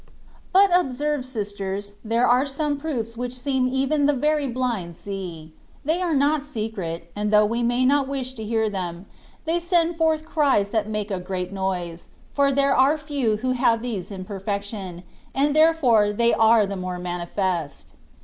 [0.51, 5.53] But observe, sisters, there are some proofs which it seems even the very blind see;
[5.85, 9.05] they are not secret, and though you may not wish to hear them,
[9.45, 13.83] they send forth cries that make a great noise, for there are few who have
[13.83, 15.03] these in perfection,
[15.35, 17.93] and therefore they are the more manifest.